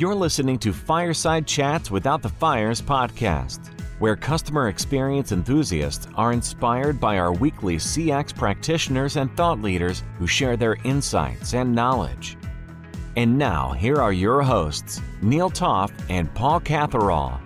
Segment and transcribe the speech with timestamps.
[0.00, 3.68] You're listening to Fireside Chats Without the Fires podcast,
[3.98, 10.26] where customer experience enthusiasts are inspired by our weekly CX practitioners and thought leaders who
[10.26, 12.38] share their insights and knowledge.
[13.16, 17.38] And now, here are your hosts, Neil Toff and Paul Catherall.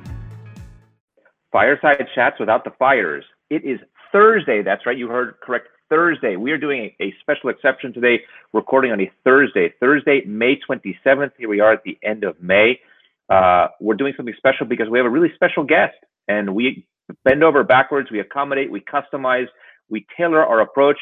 [1.51, 3.25] Fireside Chats Without the Fires.
[3.51, 3.81] It is
[4.13, 4.63] Thursday.
[4.63, 4.97] That's right.
[4.97, 5.67] You heard correct.
[5.95, 6.35] Thursday.
[6.35, 8.21] We are doing a, a, special exception today,
[8.53, 11.31] recording on a Thursday, Thursday, May 27th.
[11.39, 12.81] Here we are at the end of May.
[13.29, 15.95] Uh, we're doing something special because we have a really special guest,
[16.27, 16.85] and we
[17.23, 19.47] bend over backwards, we accommodate, we customize,
[19.89, 20.99] we tailor our approach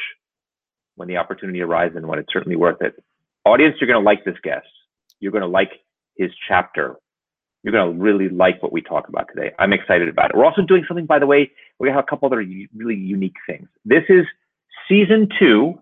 [0.97, 3.03] when the opportunity arises and when it's certainly worth it.
[3.47, 4.67] Audience, you're going to like this guest.
[5.21, 5.71] You're going to like
[6.19, 6.97] his chapter.
[7.63, 9.53] You're going to really like what we talk about today.
[9.59, 10.37] I'm excited about it.
[10.37, 12.45] We're also doing something, by the way, we have a couple other
[12.77, 13.69] really unique things.
[13.87, 14.27] This is
[14.89, 15.81] season two,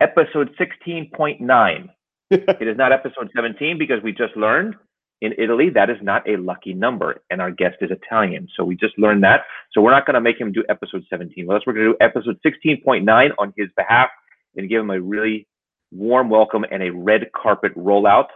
[0.00, 1.88] episode 16.9.
[2.30, 4.74] it is not episode 17 because we just learned
[5.22, 8.48] in Italy that is not a lucky number, and our guest is Italian.
[8.56, 9.42] So we just learned that.
[9.72, 11.46] So we're not going to make him do episode 17.
[11.46, 14.10] Well, us we're going to do episode 16.9 on his behalf
[14.56, 15.46] and give him a really
[15.92, 18.28] warm welcome and a red carpet rollout.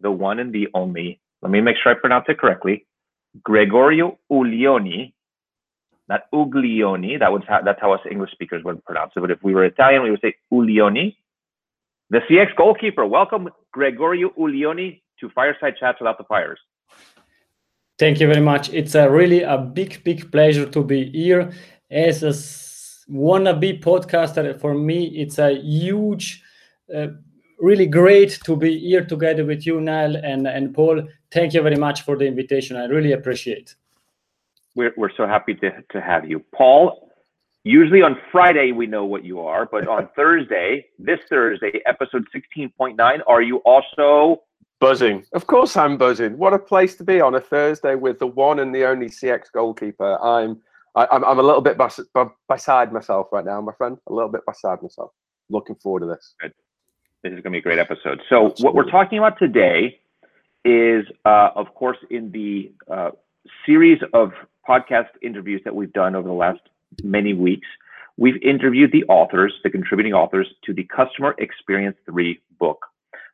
[0.00, 2.86] The one and the only, let me make sure I pronounce it correctly,
[3.42, 5.12] Gregorio Uglioni
[6.08, 7.18] not Uglioni.
[7.18, 9.20] That was how, that's how us English speakers would pronounce it.
[9.20, 11.16] But if we were Italian, we would say Uglioni.
[12.10, 13.06] The CX goalkeeper.
[13.06, 16.58] Welcome, Gregorio Uglioni, to Fireside Chats Without the Fires.
[17.98, 18.70] Thank you very much.
[18.70, 21.52] It's a really a big, big pleasure to be here.
[21.90, 22.30] As a
[23.10, 26.42] wannabe podcaster, for me, it's a huge,
[26.94, 27.06] uh,
[27.60, 31.06] really great to be here together with you, Niall and, and Paul.
[31.30, 32.76] Thank you very much for the invitation.
[32.76, 33.76] I really appreciate
[34.74, 36.44] we're, we're so happy to, to have you.
[36.54, 37.10] Paul,
[37.64, 43.20] usually on Friday we know what you are, but on Thursday, this Thursday, episode 16.9,
[43.26, 44.42] are you also
[44.80, 45.24] buzzing?
[45.32, 46.36] Of course I'm buzzing.
[46.36, 49.44] What a place to be on a Thursday with the one and the only CX
[49.52, 50.18] goalkeeper.
[50.22, 50.60] I'm
[50.96, 52.00] I, am i I'm a little bit bes-
[52.48, 53.98] beside myself right now, my friend.
[54.08, 55.10] A little bit beside myself.
[55.50, 56.34] Looking forward to this.
[56.40, 56.52] Good.
[57.22, 58.20] This is going to be a great episode.
[58.28, 58.64] So, Absolutely.
[58.64, 60.00] what we're talking about today
[60.64, 63.10] is, uh, of course, in the uh,
[63.66, 64.32] series of
[64.68, 66.60] podcast interviews that we've done over the last
[67.02, 67.66] many weeks,
[68.16, 72.78] we've interviewed the authors, the contributing authors to the Customer Experience 3 book.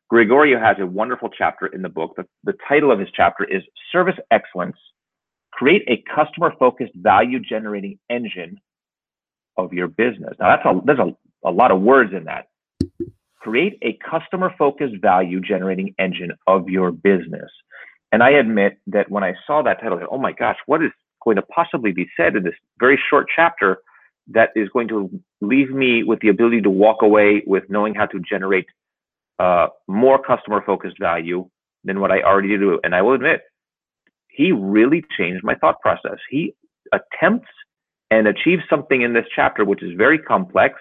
[0.09, 2.15] Gregorio has a wonderful chapter in the book.
[2.17, 4.77] The, the title of his chapter is Service Excellence
[5.53, 8.61] Create a Customer Focused Value Generating Engine
[9.57, 10.35] of Your Business.
[10.41, 11.15] Now, that's a, there's a,
[11.47, 12.49] a lot of words in that.
[13.41, 17.51] Create a customer focused value generating engine of your business.
[18.13, 20.83] And I admit that when I saw that title, I said, oh my gosh, what
[20.83, 20.91] is
[21.25, 23.79] going to possibly be said in this very short chapter
[24.29, 25.11] that is going to
[25.41, 28.67] leave me with the ability to walk away with knowing how to generate
[29.39, 31.49] uh, more customer focused value
[31.85, 32.79] than what I already do.
[32.85, 33.43] And I will admit,
[34.29, 36.19] he really changed my thought process.
[36.31, 36.55] He
[36.93, 37.49] attempts
[38.11, 40.75] and achieves something in this chapter which is very complex,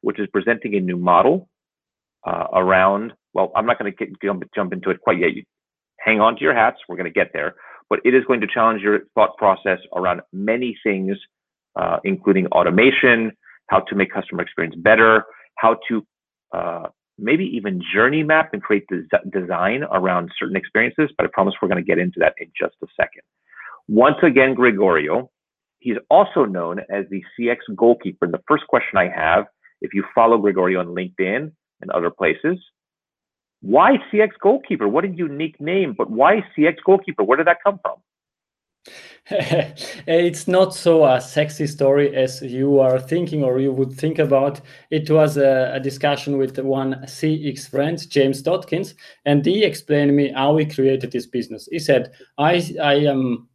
[0.00, 1.48] which is presenting a new model
[2.26, 3.12] uh, around.
[3.34, 5.30] Well, I'm not going to jump, jump into it quite yet.
[6.00, 6.78] hang on to your hats.
[6.88, 7.56] We're going to get there
[7.88, 11.16] but it is going to challenge your thought process around many things,
[11.76, 13.32] uh, including automation,
[13.68, 15.24] how to make customer experience better,
[15.56, 16.06] how to
[16.52, 16.86] uh,
[17.18, 21.10] maybe even journey map and create des- design around certain experiences.
[21.16, 23.22] But I promise we're going to get into that in just a second.
[23.88, 25.30] Once again, Gregorio,
[25.78, 28.24] he's also known as the CX goalkeeper.
[28.24, 29.46] And the first question I have,
[29.80, 32.58] if you follow Gregorio on LinkedIn and other places,
[33.60, 34.88] why CX goalkeeper?
[34.88, 37.24] What a unique name, but why CX goalkeeper?
[37.24, 37.96] Where did that come from?
[39.28, 44.60] it's not so a sexy story as you are thinking or you would think about.
[44.90, 48.94] It was a, a, discussion with one CX friend, James Dodkins,
[49.24, 51.68] and he explained me how he created this business.
[51.72, 53.48] He said, I, I am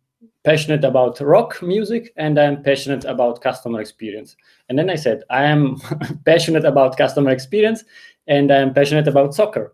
[0.43, 4.35] passionate about rock music and I'm passionate about customer experience.
[4.67, 5.77] And then I said, I am
[6.25, 7.85] passionate about customer experience
[8.27, 9.73] and I'm passionate about soccer.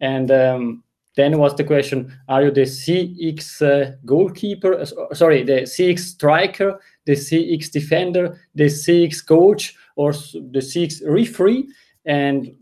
[0.00, 0.82] And um,
[1.16, 4.80] then was the question: Are you the CX uh, goalkeeper?
[4.80, 11.68] Uh, sorry, the CX striker, the CX defender, the CX coach, or the CX referee?
[12.06, 12.54] And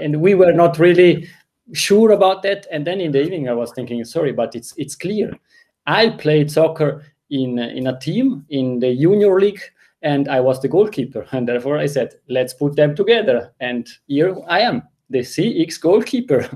[0.00, 1.28] and we were not really
[1.72, 2.66] sure about that.
[2.70, 5.36] And then in the evening, I was thinking, sorry, but it's it's clear.
[5.86, 9.60] I played soccer in in a team in the junior league
[10.02, 11.26] and I was the goalkeeper.
[11.32, 13.52] And therefore I said, let's put them together.
[13.60, 16.48] And here I am the CX goalkeeper.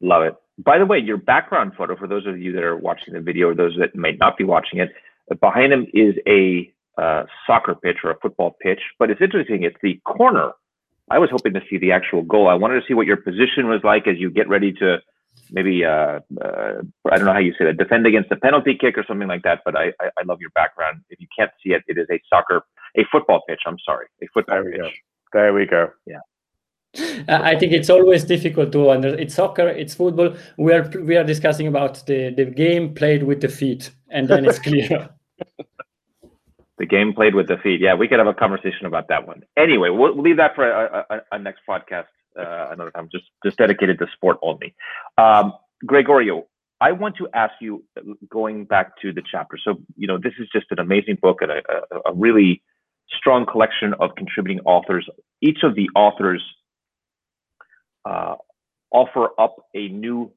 [0.00, 0.34] Love it.
[0.58, 3.48] By the way, your background photo, for those of you that are watching the video
[3.48, 4.92] or those that might not be watching it,
[5.40, 8.80] behind him is a uh, soccer pitch or a football pitch.
[8.98, 10.52] But it's interesting, it's the corner.
[11.10, 12.48] I was hoping to see the actual goal.
[12.48, 14.98] I wanted to see what your position was like as you get ready to
[15.50, 18.96] maybe uh, uh, I don't know how you say that, defend against a penalty kick
[18.96, 19.60] or something like that.
[19.64, 21.02] But I, I, I, love your background.
[21.08, 22.62] If you can't see it, it is a soccer,
[22.96, 23.60] a football pitch.
[23.66, 25.02] I'm sorry, a football there we pitch.
[25.32, 25.40] Go.
[25.40, 25.90] There we go.
[26.06, 26.18] Yeah.
[27.28, 29.20] I think it's always difficult to understand.
[29.20, 30.34] It's soccer, it's football.
[30.56, 34.44] We are we are discussing about the, the game played with the feet, and then
[34.44, 35.08] it's clear.
[36.78, 37.80] the game played with the feet.
[37.80, 39.44] Yeah, we could have a conversation about that one.
[39.56, 42.06] Anyway, we'll, we'll leave that for a, a, a next podcast
[42.36, 44.74] uh, another time, just just dedicated to sport only.
[45.16, 45.52] Um,
[45.86, 46.46] Gregorio,
[46.80, 47.84] I want to ask you,
[48.28, 49.58] going back to the chapter.
[49.62, 52.62] So you know, this is just an amazing book and a, a, a really
[53.16, 55.08] strong collection of contributing authors.
[55.40, 56.42] Each of the authors
[58.04, 58.36] uh,
[58.92, 60.32] offer up a new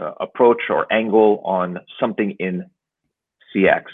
[0.00, 2.64] uh, approach or angle on something in
[3.54, 3.84] CX.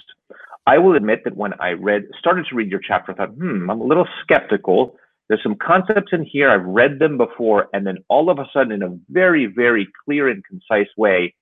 [0.66, 3.70] I will admit that when I read, started to read your chapter, I thought, hmm,
[3.70, 4.96] I'm a little skeptical
[5.30, 8.72] there's some concepts in here, I've read them before, and then all of a sudden,
[8.72, 11.36] in a very, very clear and concise way,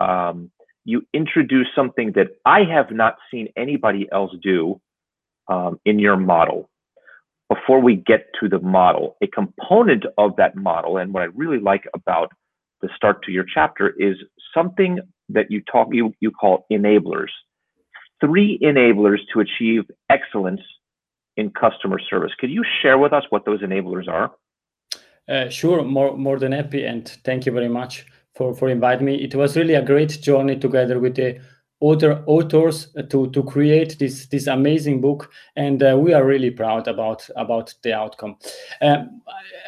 [0.00, 0.50] um,
[0.84, 4.80] you introduce something that I have not seen anybody else do
[5.46, 6.68] um, in your model.
[7.52, 11.58] Before we get to the model, a component of that model, and what I really
[11.58, 12.30] like about
[12.80, 14.16] the start to your chapter is
[14.54, 17.32] something that you talk you you call enablers.
[18.20, 20.60] Three enablers to achieve excellence
[21.36, 22.32] in customer service.
[22.38, 24.30] Could you share with us what those enablers are?
[25.28, 29.14] Uh, sure, more more than happy, and thank you very much for for inviting me.
[29.22, 31.40] It was really a great journey together with the
[31.82, 36.86] other authors to to create this this amazing book, and uh, we are really proud
[36.88, 38.36] about about the outcome.
[38.82, 39.22] Um,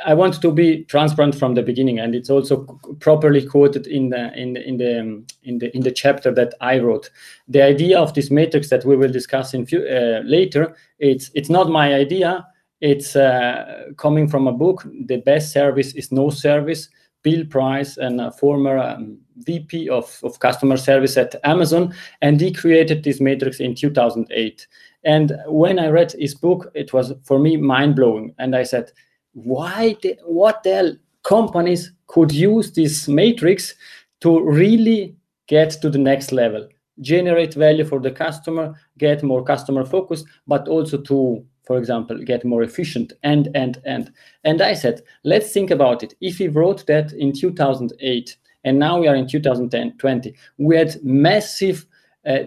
[0.04, 2.64] I want to be transparent from the beginning, and it's also
[3.00, 6.54] properly quoted in the in the, in the um, in the in the chapter that
[6.60, 7.10] I wrote.
[7.48, 11.50] The idea of this matrix that we will discuss in few, uh, later, it's it's
[11.50, 12.46] not my idea.
[12.80, 14.84] It's uh, coming from a book.
[15.06, 16.88] The best service is no service
[17.22, 22.52] Bill Price, and a former um, VP of, of customer service at Amazon, and he
[22.52, 24.66] created this matrix in 2008.
[25.04, 28.34] And when I read his book, it was for me mind blowing.
[28.38, 28.92] And I said,
[29.32, 33.74] why, the, what the hell companies could use this matrix
[34.20, 35.16] to really
[35.46, 36.68] get to the next level,
[37.00, 42.44] generate value for the customer, get more customer focused, but also to for example, get
[42.44, 44.12] more efficient and, and, and.
[44.44, 46.14] And I said, let's think about it.
[46.20, 51.86] If we wrote that in 2008 and now we are in 2020, we had massive
[52.26, 52.44] uh,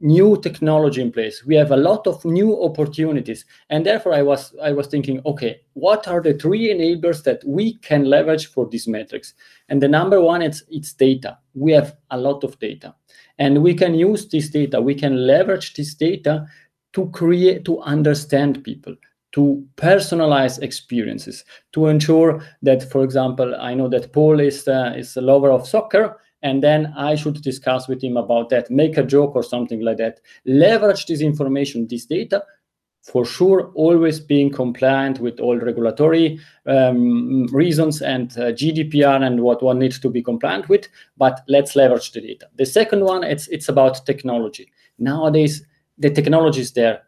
[0.00, 1.44] new technology in place.
[1.44, 3.44] We have a lot of new opportunities.
[3.68, 7.74] And therefore I was, I was thinking, okay, what are the three enablers that we
[7.78, 9.34] can leverage for these metrics?
[9.68, 11.38] And the number one, it's, it's data.
[11.54, 12.94] We have a lot of data.
[13.38, 16.46] And we can use this data, we can leverage this data
[16.92, 18.94] to create to understand people
[19.32, 25.16] to personalize experiences to ensure that for example i know that paul is uh, is
[25.16, 29.02] a lover of soccer and then i should discuss with him about that make a
[29.02, 30.20] joke or something like that.
[30.44, 32.42] Leverage this information this data
[33.02, 39.62] for sure always being compliant with all regulatory um, reasons and uh, gdpr and what
[39.62, 40.86] one needs to be compliant with
[41.16, 42.46] but let's leverage the data.
[42.56, 44.70] The second one it's it's about technology.
[44.98, 45.64] Nowadays
[46.00, 47.02] the technology is there.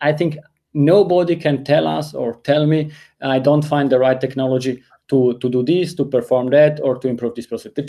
[0.00, 0.36] I think
[0.74, 2.90] nobody can tell us or tell me
[3.22, 7.08] I don't find the right technology to, to do this, to perform that, or to
[7.08, 7.72] improve this process.
[7.74, 7.82] The,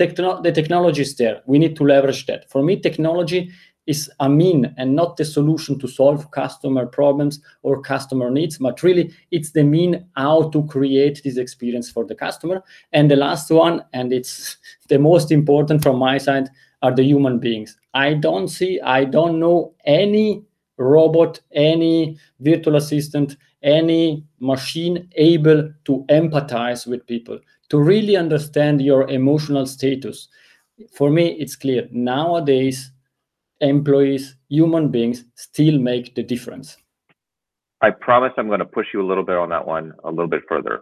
[0.43, 1.41] the technology is there.
[1.45, 2.49] We need to leverage that.
[2.49, 3.51] For me, technology
[3.87, 8.81] is a mean and not the solution to solve customer problems or customer needs, but
[8.83, 12.63] really it's the mean how to create this experience for the customer.
[12.93, 14.57] And the last one, and it's
[14.89, 16.49] the most important from my side,
[16.81, 17.77] are the human beings.
[17.95, 20.43] I don't see, I don't know any
[20.77, 29.09] robot, any virtual assistant, any machine able to empathize with people, to really understand your
[29.09, 30.27] emotional status.
[30.93, 32.91] For me, it's clear nowadays,
[33.61, 36.75] employees, human beings still make the difference.
[37.79, 40.27] I promise I'm going to push you a little bit on that one a little
[40.27, 40.81] bit further.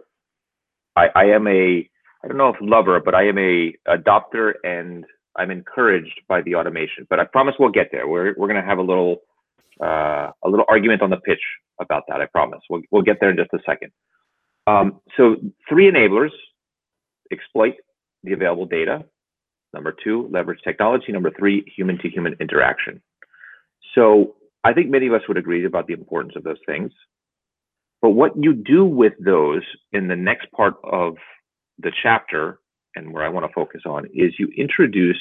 [0.96, 1.88] I, I am a,
[2.24, 5.04] I don't know if lover, but I am a adopter and
[5.36, 8.06] I'm encouraged by the automation, but I promise we'll get there.
[8.08, 9.22] We're we're gonna have a little
[9.82, 11.42] uh, a little argument on the pitch
[11.80, 12.20] about that.
[12.20, 12.60] I promise.
[12.70, 13.90] We'll we'll get there in just a second.
[14.66, 15.36] Um, so
[15.68, 16.30] three enablers:
[17.30, 17.74] exploit
[18.22, 19.04] the available data.
[19.72, 21.10] Number two, leverage technology.
[21.10, 23.02] Number three, human to human interaction.
[23.94, 26.92] So I think many of us would agree about the importance of those things.
[28.00, 29.62] But what you do with those
[29.92, 31.16] in the next part of
[31.78, 32.58] the chapter
[32.96, 35.20] and where I want to focus on is you introduce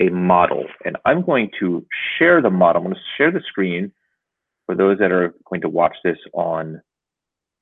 [0.00, 0.64] a model.
[0.84, 1.84] And I'm going to
[2.18, 2.82] share the model.
[2.82, 3.92] I'm going to share the screen
[4.66, 6.80] for those that are going to watch this on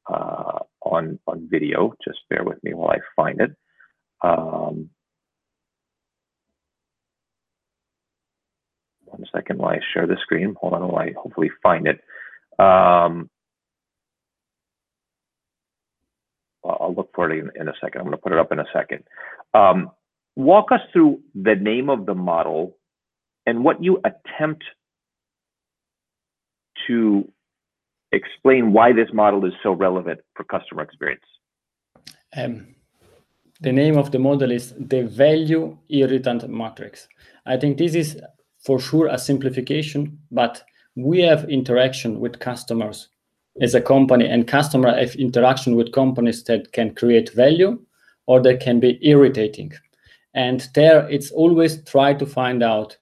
[0.09, 1.93] uh, on on video.
[2.07, 3.51] Just bear with me while I find it.
[4.23, 4.91] Um,
[9.05, 10.55] one second while I share the screen.
[10.61, 12.01] Hold on while I hopefully find it.
[12.63, 13.31] Um,
[16.67, 18.01] I'll look for it in, a second.
[18.01, 19.05] I'm going to put it up in a second.
[19.55, 19.91] Um,
[20.35, 22.77] walk us through the name of the model
[23.47, 24.65] and what you attempt
[26.87, 27.31] to
[28.13, 31.25] explain why this model is so relevant for customer experience.
[32.37, 32.75] Um,
[33.61, 37.09] the name of the model is the value irritant matrix.
[37.47, 38.21] I think this is
[38.59, 40.63] for sure a simplification, but
[40.95, 43.09] we have interaction with customers
[43.61, 47.79] as a company and customer have interaction with companies that can create value
[48.27, 49.73] or that can be irritating.
[50.35, 52.97] And there it's always try to find out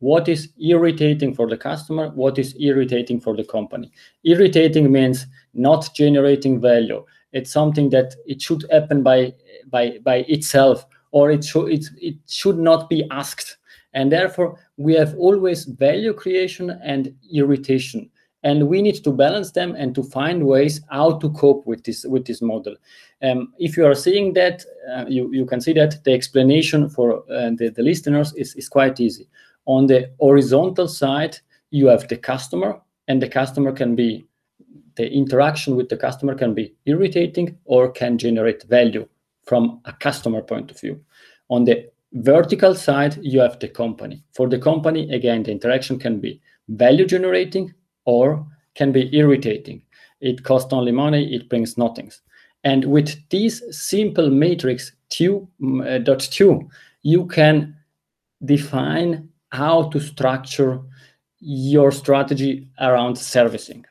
[0.00, 3.92] what is irritating for the customer, what is irritating for the company.
[4.24, 7.04] Irritating means not generating value.
[7.32, 9.34] It's something that it should happen by
[9.70, 13.58] by by itself, or it should it, it should not be asked.
[13.94, 18.10] And therefore, we have always value creation and irritation
[18.44, 22.04] and we need to balance them and to find ways how to cope with this
[22.04, 22.74] with this model
[23.22, 27.18] um, if you are seeing that uh, you, you can see that the explanation for
[27.30, 29.28] uh, the, the listeners is, is quite easy
[29.66, 31.38] on the horizontal side,
[31.70, 34.26] you have the customer, and the customer can be
[34.96, 39.08] the interaction with the customer can be irritating or can generate value
[39.44, 41.00] from a customer point of view.
[41.48, 44.22] On the vertical side, you have the company.
[44.34, 47.72] For the company, again, the interaction can be value generating
[48.04, 49.82] or can be irritating.
[50.20, 52.10] It costs only money, it brings nothing.
[52.64, 56.68] And with this simple matrix 2.2, uh,
[57.02, 57.76] you can
[58.44, 60.80] define how to structure
[61.40, 63.84] your strategy around servicing.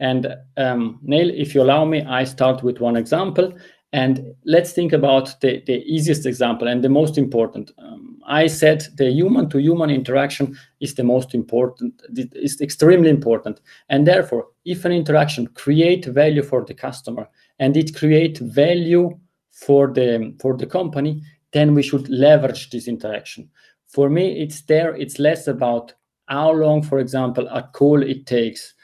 [0.00, 3.52] And um, Neil, if you allow me, I start with one example.
[3.92, 7.72] And let's think about the, the easiest example and the most important.
[7.78, 7.97] Um,
[8.28, 13.60] I said the human to human interaction is the most important, is extremely important.
[13.88, 19.18] And therefore, if an interaction create value for the customer and it create value
[19.50, 23.50] for the, for the company, then we should leverage this interaction
[23.88, 25.94] for me it's there it's less about
[26.26, 28.74] how long for example a call it takes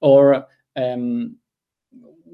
[0.00, 0.46] or
[0.76, 1.36] um,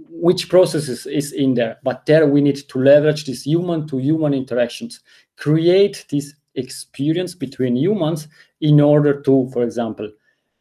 [0.08, 4.32] which processes is in there but there we need to leverage these human to human
[4.32, 5.00] interactions
[5.36, 8.28] create this experience between humans
[8.60, 10.10] in order to for example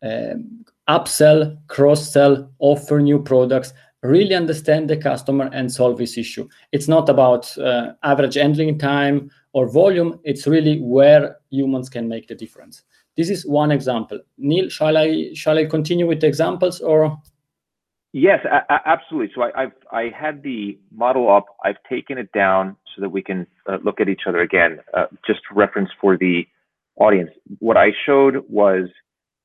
[0.03, 6.48] um, upsell cross sell offer new products really understand the customer and solve this issue
[6.72, 12.27] it's not about uh, average handling time or volume, it's really where humans can make
[12.27, 12.84] the difference.
[13.17, 14.19] This is one example.
[14.38, 17.17] Neil, shall I shall I continue with the examples or?
[18.12, 18.39] Yes,
[18.86, 19.31] absolutely.
[19.36, 21.46] So I, have I had the model up.
[21.63, 24.79] I've taken it down so that we can uh, look at each other again.
[24.93, 26.43] Uh, just reference for the
[26.98, 27.31] audience.
[27.60, 28.89] What I showed was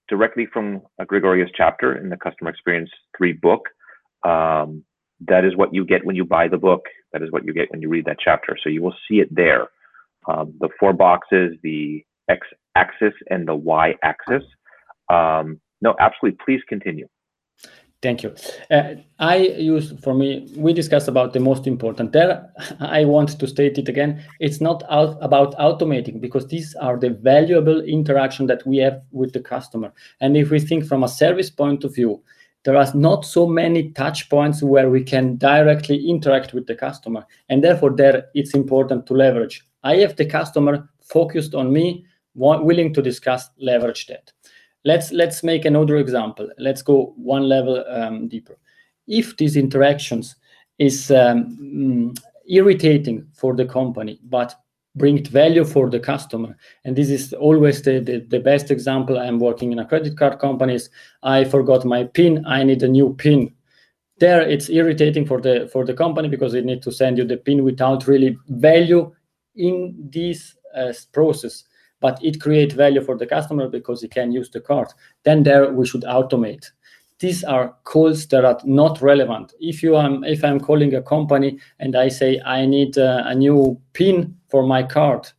[0.09, 3.69] directly from a Gregorio's chapter in the Customer Experience Three book.
[4.25, 4.85] Um,
[5.29, 6.87] that is what you get when you buy the book.
[7.13, 8.57] That is what you get when you read that chapter.
[8.63, 9.69] So you will see it there
[10.29, 14.43] um, the four boxes, the X axis and the Y axis.
[15.11, 16.39] Um, no, absolutely.
[16.45, 17.07] Please continue.
[18.05, 18.35] Thank you.
[18.71, 22.13] Uh, I use for me, we discussed about the most important.
[22.13, 24.23] There, I want to state it again.
[24.41, 29.33] It's not out about automating because these are the valuable interaction that we have with
[29.33, 29.95] the customer.
[30.21, 32.23] And if we think from a service point of view,
[32.65, 37.25] there are not so many touch points where we can directly interact with the customer.
[37.49, 42.93] And therefore, there it's important to leverage I have the customer focused on me, willing
[42.93, 44.31] to discuss leverage that.
[44.85, 46.51] Let's let's make another example.
[46.59, 48.59] Let's go one level um, deeper.
[49.07, 50.37] If these interactions
[50.79, 54.55] is um, mm, irritating for the company, but
[54.97, 56.57] bring value for the customer.
[56.85, 59.19] And this is always the, the, the, best example.
[59.19, 60.89] I'm working in a credit card companies.
[61.23, 62.45] I forgot my PIN.
[62.47, 63.53] I need a new PIN.
[64.19, 67.37] There it's irritating for the for the company because they need to send you the
[67.37, 69.13] PIN without really value
[69.57, 71.65] in this uh, process,
[72.05, 74.89] but it creates value for the customer because he can use the card.
[75.23, 76.67] Then there we should automate.
[77.19, 79.55] These are calls that are not relevant.
[79.59, 83.35] If you am, if I'm calling a company and I say I need uh, a
[83.35, 85.31] new PIN for my card,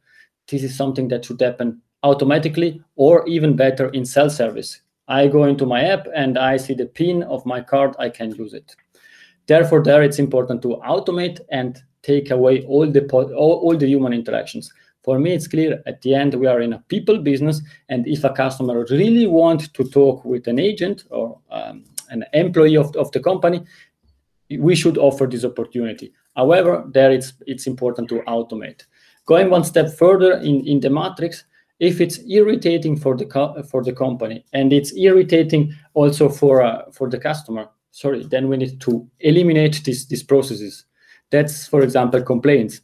[0.48, 4.82] this is something that should happen automatically or even better in self-service.
[5.08, 8.34] I go into my app and I see the PIN of my card, I can
[8.34, 8.76] use it.
[9.46, 14.14] Therefore, there it's important to automate and take away all the all, all the human
[14.14, 14.74] interactions
[15.06, 18.24] for me it's clear at the end we are in a people business and if
[18.24, 23.12] a customer really want to talk with an agent or um, an employee of, of
[23.12, 23.64] the company
[24.60, 26.14] we should offer this opportunity.
[26.36, 28.82] However there it's it's important to automate.
[29.26, 31.46] Going one step further in in the matrix
[31.80, 33.28] if it's irritating for the
[33.70, 38.58] for the company and it's irritating also for uh, for the customer sorry then we
[38.58, 40.86] need to eliminate these these processes.
[41.32, 42.82] That's for example complaints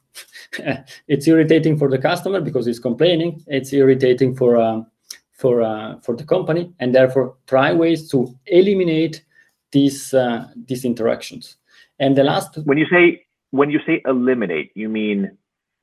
[1.08, 3.44] it's irritating for the customer because he's complaining.
[3.48, 4.88] It's irritating for um,
[5.34, 9.24] for uh, for the company and therefore try ways to eliminate
[9.72, 11.58] these uh, these interactions.
[12.00, 15.38] And the last when you say when you say eliminate you mean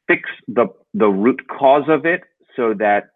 [0.07, 2.23] fix the the root cause of it
[2.57, 3.11] so that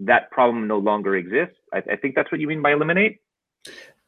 [0.00, 1.56] that problem no longer exists?
[1.72, 3.20] I, I think that's what you mean by eliminate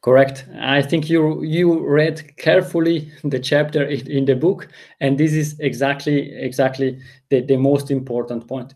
[0.05, 0.45] correct.
[0.59, 4.67] I think you you read carefully the chapter in, the book
[4.99, 8.75] and this is exactly exactly the, the most important point.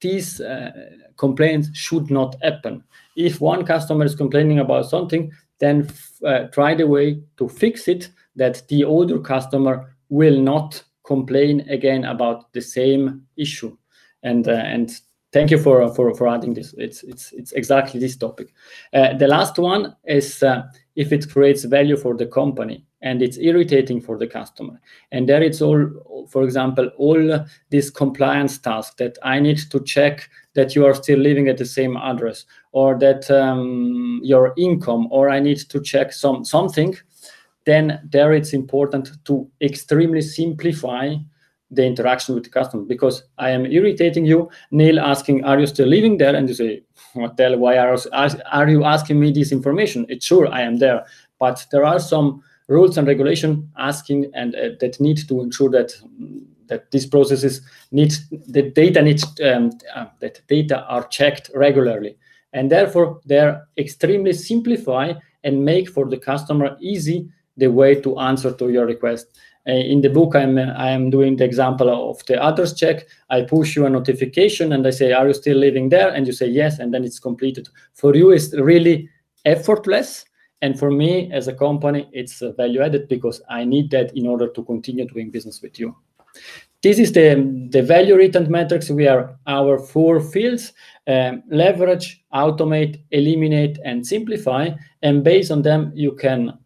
[0.00, 0.70] These uh,
[1.18, 2.82] complaints should not happen.
[3.14, 5.86] If one customer is complaining about something then
[6.24, 12.04] uh, try the way to fix it that the other customer will not complain again
[12.04, 13.76] about the same issue.
[14.22, 14.90] And uh, and
[15.32, 16.74] thank you for for for adding this.
[16.78, 18.52] It's it's it's exactly this topic.
[18.92, 20.62] Uh, the last one is uh,
[20.96, 24.80] if it creates value for the company and it's irritating for the customer.
[25.12, 30.28] And there it's all for example all this compliance task that i need to check
[30.54, 35.28] that you are still living at the same address or that um, your income or
[35.28, 36.96] i need to check some something
[37.66, 41.14] then there it's important to extremely simplify
[41.70, 45.86] the interaction with the customer because I am irritating you, Neil asking, "Are you still
[45.86, 46.82] living there?" And you say,
[47.14, 47.58] "What the hell?
[47.58, 47.96] Why are
[48.52, 51.04] are you asking me this information?" It's sure I am there,
[51.38, 55.92] but there are some rules and regulation asking and uh, that need to ensure that
[56.66, 57.60] that these processes
[57.90, 62.16] need the data needs um, uh, that data are checked regularly,
[62.52, 65.12] and therefore they're extremely simplify
[65.44, 69.38] and make for the customer easy the way to answer to your request.
[69.70, 73.06] Uh, in the book, I'm I am doing the example of the address check.
[73.28, 76.32] I push you a notification and I say, "Are you still living there?" And you
[76.32, 77.68] say yes, and then it's completed.
[77.94, 79.08] For you, it's really
[79.44, 80.24] effortless,
[80.60, 84.48] and for me as a company, it's value added because I need that in order
[84.48, 85.94] to continue doing business with you.
[86.82, 87.36] This is the
[87.70, 88.90] the value irritant matrix.
[88.90, 90.72] We are our four fields:
[91.06, 94.70] um, leverage, automate, eliminate, and simplify.
[95.02, 96.58] And based on them, you can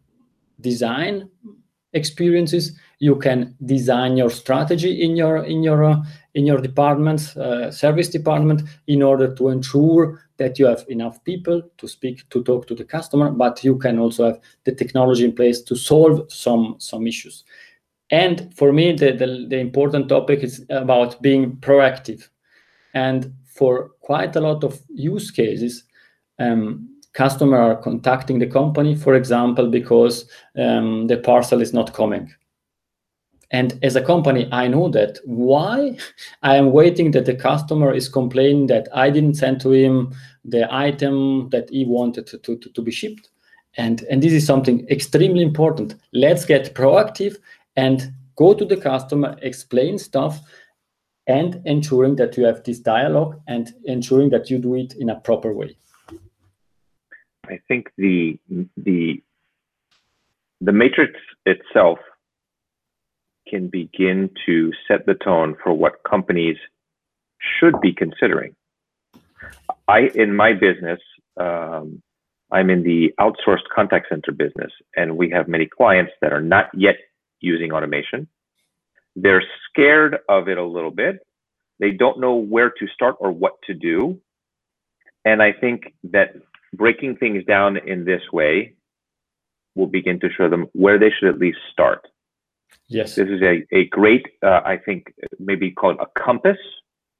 [0.61, 1.29] design
[1.93, 6.03] experiences you can design your strategy in your in your uh,
[6.33, 11.61] in your department uh, service department in order to ensure that you have enough people
[11.77, 15.33] to speak to talk to the customer but you can also have the technology in
[15.33, 17.43] place to solve some some issues.
[18.11, 22.29] And for me the, the, the important topic is about being proactive.
[22.93, 25.83] And for quite a lot of use cases
[26.39, 32.33] um, customer are contacting the company for example because um, the parcel is not coming
[33.51, 35.19] and as a company, I know that.
[35.25, 35.97] Why?
[36.41, 40.67] I am waiting that the customer is complaining that I didn't send to him the
[40.73, 43.29] item that he wanted to, to, to be shipped.
[43.77, 45.95] And, and this is something extremely important.
[46.13, 47.37] Let's get proactive
[47.75, 50.39] and go to the customer, explain stuff,
[51.27, 55.19] and ensuring that you have this dialogue and ensuring that you do it in a
[55.19, 55.75] proper way.
[57.47, 58.39] I think the
[58.77, 59.21] the
[60.61, 61.13] the matrix
[61.45, 61.99] itself
[63.47, 66.57] can begin to set the tone for what companies
[67.59, 68.55] should be considering.
[69.87, 70.99] I, in my business,
[71.39, 72.01] um,
[72.51, 76.69] I'm in the outsourced contact center business, and we have many clients that are not
[76.73, 76.95] yet
[77.41, 78.27] using automation.
[79.15, 81.19] They're scared of it a little bit.
[81.79, 84.19] They don't know where to start or what to do.
[85.25, 86.35] And I think that
[86.73, 88.75] breaking things down in this way
[89.75, 92.07] will begin to show them where they should at least start.
[92.87, 93.15] Yes.
[93.15, 96.57] This is a, a great, uh, I think, maybe called a compass,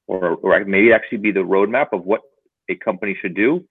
[0.08, 2.22] or, or maybe actually be the roadmap of what
[2.70, 3.66] a company should do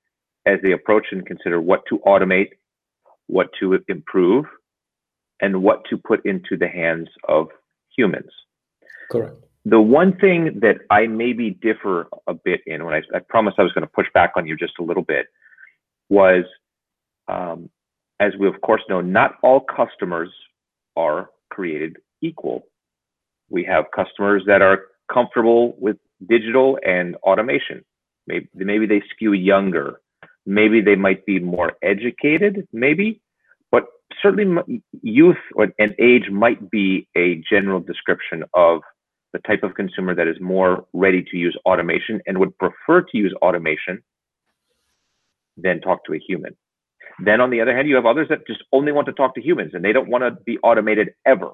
[0.47, 2.51] as they approach and consider what to automate,
[3.29, 4.45] what to improve,
[5.41, 7.49] and what to put into the hands of
[7.97, 8.31] humans.
[9.11, 9.37] Correct.
[9.65, 13.63] The one thing that I maybe differ a bit in, when I, I promised I
[13.63, 15.27] was going to push back on you just a little bit,
[16.11, 16.45] was
[17.29, 17.71] um,
[18.21, 20.31] as we of course know, not all customers
[20.97, 22.59] are created equal.
[23.49, 24.79] We have customers that are
[25.13, 25.97] comfortable with
[26.29, 27.85] digital and automation.
[28.27, 30.01] Maybe, maybe they skew younger.
[30.47, 33.21] Maybe they might be more educated, maybe,
[33.71, 33.85] but
[34.23, 35.43] certainly youth
[35.79, 38.81] and age might be a general description of
[39.33, 43.19] the type of consumer that is more ready to use automation and would prefer to
[43.19, 44.03] use automation
[45.57, 46.55] than talk to a human.
[47.23, 49.43] Then on the other hand, you have others that just only want to talk to
[49.43, 51.51] humans and they don't want to be automated ever.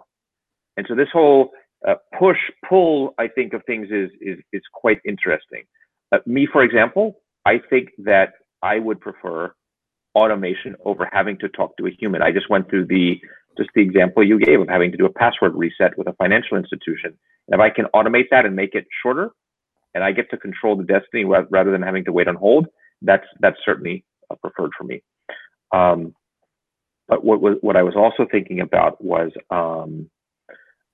[0.76, 1.50] And so this whole
[1.86, 5.64] uh, push pull, I think, of things is is is quite interesting.
[6.12, 9.54] uh, me, for example, I think that I would prefer
[10.14, 12.22] automation over having to talk to a human.
[12.22, 13.20] I just went through the
[13.58, 16.56] just the example you gave of having to do a password reset with a financial
[16.56, 17.18] institution.
[17.48, 19.30] And if I can automate that and make it shorter,
[19.94, 22.66] and I get to control the destiny rather than having to wait on hold,
[23.02, 24.04] that's that's certainly
[24.42, 25.02] preferred for me.
[25.72, 26.14] Um,
[27.10, 30.08] but what was what I was also thinking about was, um,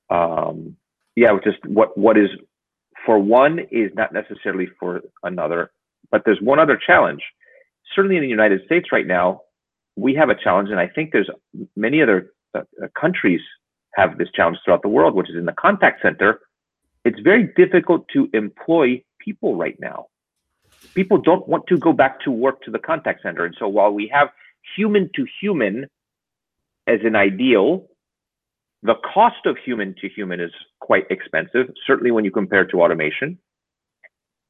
[0.09, 0.77] um,
[1.15, 2.31] yeah, just what what is
[3.05, 5.71] for one is not necessarily for another.
[6.11, 7.23] But there's one other challenge.
[7.95, 9.43] Certainly in the United States right now,
[9.97, 11.29] we have a challenge, and I think there's
[11.77, 13.41] many other uh, uh countries
[13.95, 16.41] have this challenge throughout the world, which is in the contact center.
[17.05, 20.07] It's very difficult to employ people right now.
[20.95, 23.93] People don't want to go back to work to the contact center, and so while
[23.93, 24.31] we have
[24.77, 25.87] human to human
[26.87, 27.87] as an ideal,
[28.83, 33.39] the cost of human to human is quite expensive, certainly when you compare to automation.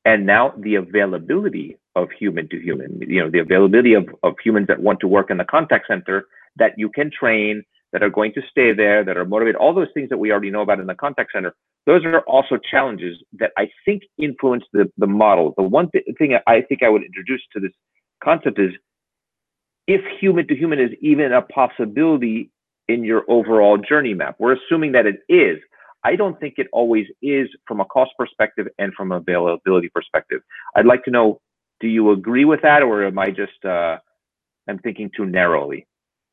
[0.05, 4.69] And now the availability of human to human, you know, the availability of, of humans
[4.69, 6.27] that want to work in the contact center
[6.57, 9.89] that you can train, that are going to stay there, that are motivated, all those
[9.95, 11.55] things that we already know about in the contact center,
[11.87, 15.55] those are also challenges that I think influence the, the model.
[15.57, 17.73] The one th- thing I think I would introduce to this
[18.23, 18.73] concept is
[19.87, 22.51] if human to human is even a possibility
[22.89, 24.37] in your overall journey map.
[24.39, 25.59] We're assuming that it is.
[26.05, 30.41] I don't think it always is from a cost perspective and from availability perspective.
[30.77, 31.41] I'd like to know,
[31.81, 33.99] do you agree with that, or am I just uh,
[34.69, 35.87] I'm thinking too narrowly?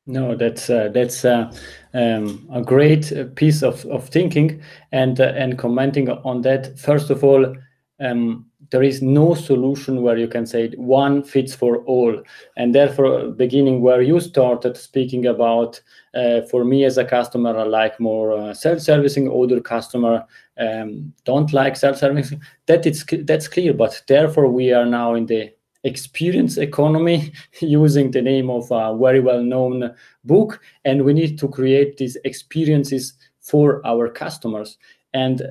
[0.06, 1.50] No, that's uh, that's uh,
[1.92, 4.62] um, a great piece of, of thinking,
[4.92, 6.78] and uh, and commenting on that.
[6.78, 7.56] First of all,
[8.00, 12.22] um, there is no solution where you can say one fits for all.
[12.56, 15.80] And therefore beginning where you started speaking about
[16.14, 19.28] uh, for me as a customer i like more uh, self-servicing.
[19.28, 20.24] Older customer
[20.58, 22.40] um, don't like self-servicing.
[22.66, 23.74] That it's that's clear.
[23.74, 25.52] But therefore we are now in the
[25.84, 30.60] experience economy using the name of a very well known book.
[30.84, 34.78] And we need to create these experiences for our customers.
[35.12, 35.42] And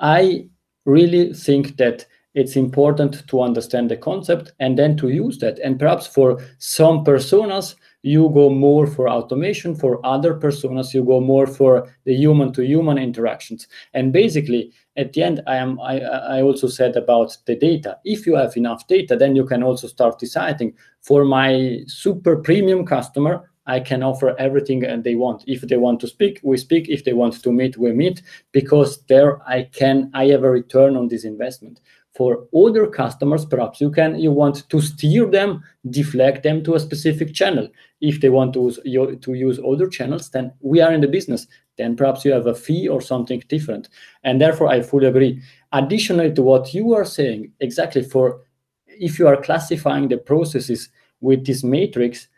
[0.00, 0.46] i
[0.84, 5.58] really think that it's important to understand the concept and then to use that.
[5.58, 9.74] And perhaps for some personas, you go more for automation.
[9.74, 13.68] For other personas, you go more for the human to human interactions.
[13.94, 17.98] And basically, at the end, I am I, I also said about the data.
[18.04, 22.84] If you have enough data, then you can also start deciding for my super premium
[22.86, 25.44] customer, I can offer everything and they want.
[25.46, 26.88] If they want to speak, we speak.
[26.88, 28.22] If they want to meet, we meet.
[28.50, 31.80] Because there I can I have a return on this investment.
[32.14, 36.80] For other customers, perhaps you can you want to steer them, deflect them to a
[36.80, 37.68] specific channel.
[38.02, 41.46] If they want to use, to use other channels, then we are in the business.
[41.78, 43.88] Then perhaps you have a fee or something different.
[44.24, 45.42] And therefore, I fully agree.
[45.72, 48.42] Additionally to what you are saying, exactly for
[48.86, 50.90] if you are classifying the processes
[51.22, 52.28] with this matrix,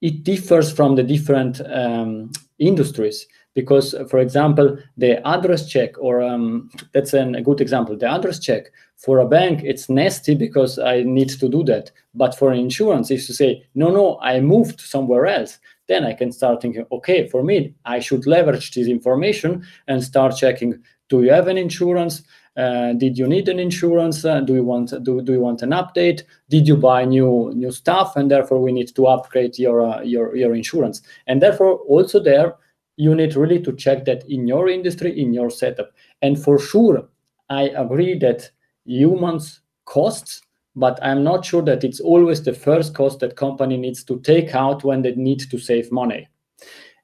[0.00, 3.26] it differs from the different um, industries
[3.60, 8.38] because for example the address check or um, that's an, a good example the address
[8.38, 8.62] check
[8.96, 13.28] for a bank it's nasty because i need to do that but for insurance if
[13.28, 17.42] you say no no i moved somewhere else then i can start thinking okay for
[17.42, 19.50] me i should leverage this information
[19.88, 20.72] and start checking
[21.08, 22.22] do you have an insurance
[22.56, 24.24] uh, did you need an insurance?
[24.24, 26.24] Uh, do you want do, do you want an update?
[26.48, 28.16] Did you buy new new stuff?
[28.16, 31.00] And therefore, we need to upgrade your uh, your your insurance.
[31.26, 32.56] And therefore, also there,
[33.00, 35.90] you need really to check that in your industry, in your setup.
[36.20, 37.08] And for sure,
[37.48, 38.50] I agree that
[38.84, 40.42] humans costs,
[40.76, 44.54] but I'm not sure that it's always the first cost that company needs to take
[44.54, 46.28] out when they need to save money.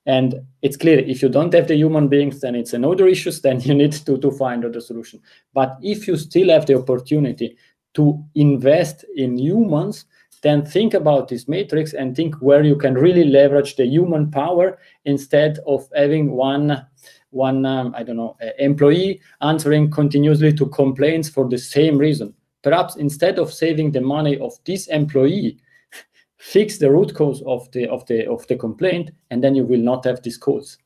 [0.04, 3.32] And it's clear if you don't have the human beings, then it's another issue.
[3.42, 5.20] Then you need to, to find other solution.
[5.54, 7.56] But if you still have the opportunity
[7.94, 10.04] to invest in humans,
[10.42, 14.78] then think about this matrix and think where you can really leverage the human power
[15.04, 16.86] instead of having one
[17.30, 22.34] one um, i don't know employee answering continuously to complaints for the same reason.
[22.62, 25.58] Perhaps instead of saving the money of this employee
[26.38, 29.80] fix the root cause of the of the of the complaint and then you will
[29.80, 30.78] not have this cause.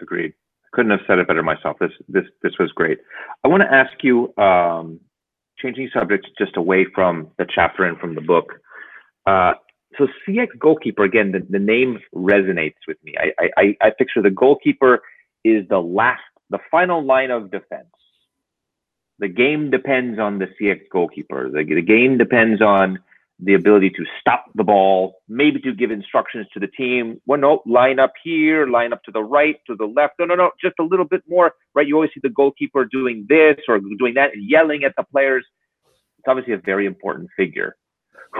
[0.00, 0.34] Agreed.
[0.72, 1.78] Couldn't have said it better myself.
[1.78, 2.98] This this this was great.
[3.44, 5.00] I want to ask you um,
[5.64, 8.52] changing subjects just away from the chapter and from the book
[9.26, 9.52] uh,
[9.96, 14.30] so cx goalkeeper again the, the name resonates with me I, I i picture the
[14.30, 15.02] goalkeeper
[15.44, 17.86] is the last the final line of defense
[19.18, 22.98] the game depends on the cx goalkeeper the, the game depends on
[23.40, 27.20] the ability to stop the ball, maybe to give instructions to the team.
[27.26, 30.14] Well, no, line up here, line up to the right, to the left.
[30.18, 31.86] No, no, no, just a little bit more, right?
[31.86, 35.44] You always see the goalkeeper doing this or doing that and yelling at the players.
[36.24, 37.76] It's obviously a very important figure.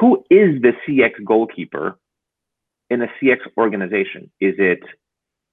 [0.01, 1.99] Who is the CX goalkeeper
[2.88, 4.31] in a CX organization?
[4.40, 4.81] Is it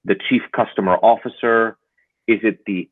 [0.04, 1.76] the chief customer officer?
[2.26, 2.88] Is it the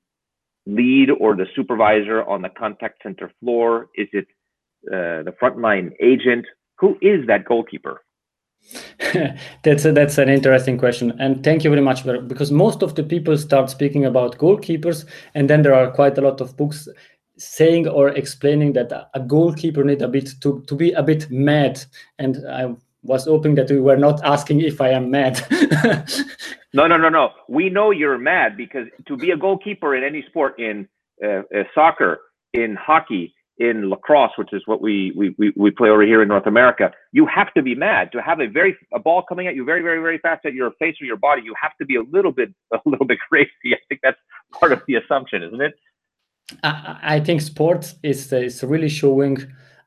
[0.66, 3.88] lead or the supervisor on the contact center floor?
[3.96, 4.26] Is it
[4.92, 6.44] uh, the frontline agent?
[6.78, 8.02] Who is that goalkeeper?
[9.62, 12.94] that's a, that's an interesting question, and thank you very much for, because most of
[12.94, 16.86] the people start speaking about goalkeepers, and then there are quite a lot of books
[17.40, 21.82] saying or explaining that a goalkeeper need a bit to to be a bit mad,
[22.18, 25.40] and I was hoping that we were not asking if I am mad.
[26.74, 27.30] no, no, no, no.
[27.48, 30.86] We know you're mad because to be a goalkeeper in any sport, in
[31.24, 32.20] uh, uh, soccer,
[32.52, 36.28] in hockey, in lacrosse, which is what we, we, we, we play over here in
[36.28, 39.54] North America, you have to be mad to have a very a ball coming at
[39.54, 41.42] you very very very fast at your face or your body.
[41.44, 43.50] You have to be a little bit a little bit crazy.
[43.66, 44.18] I think that's
[44.52, 45.74] part of the assumption, isn't it?
[46.62, 49.38] I, think sports is is really showing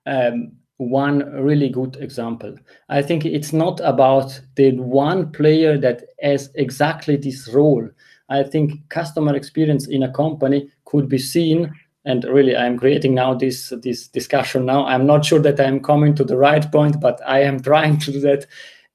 [0.06, 2.56] um, one really good example.
[2.90, 7.90] I think it's not about the one player that has exactly this role.
[8.30, 11.74] I think customer experience in a company could be seen
[12.06, 16.14] and really i'm creating now this this discussion now i'm not sure that i'm coming
[16.14, 18.46] to the right point but i am trying to do that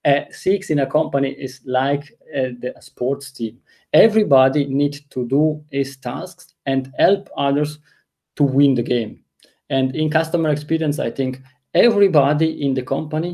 [0.05, 3.59] uh, CX in a company is like uh, the sports team
[3.93, 7.79] everybody needs to do his tasks and help others
[8.37, 9.13] to win the game.
[9.71, 11.33] And in customer experience i think
[11.75, 13.33] everybody in the company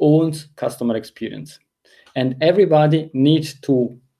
[0.00, 1.58] owns customer experience.
[2.14, 3.74] And everybody needs to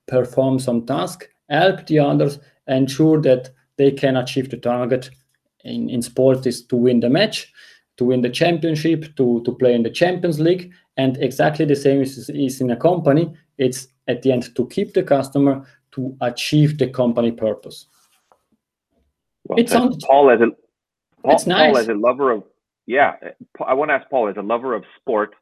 [0.06, 5.10] perform some task help the others ensure that they can achieve the target
[5.64, 7.52] in, in sport is to win the match
[7.98, 10.72] to win the championship to, to play in the champions league.
[10.96, 13.34] And exactly the same is, is in a company.
[13.58, 17.86] It's at the end to keep the customer to achieve the company purpose
[19.48, 20.48] well, it sounds paul as a
[21.22, 21.72] paul, it's nice.
[21.72, 22.44] paul as a lover of
[22.86, 23.14] yeah
[23.66, 25.34] i want to ask paul as a lover of sport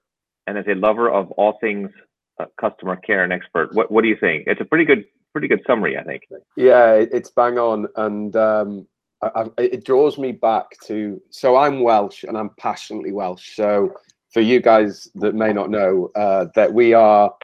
[0.47, 1.91] and as a lover of all things
[2.39, 5.05] uh, customer care and expert what, what do you think it's a pretty good
[5.37, 6.23] pretty good summary, I think.
[6.57, 8.87] Yeah, it's bang on, and um,
[9.21, 11.21] I, I, it draws me back to.
[11.29, 13.55] So I'm Welsh, and I'm passionately Welsh.
[13.55, 13.93] So
[14.33, 17.35] for you guys that may not know, uh, that we are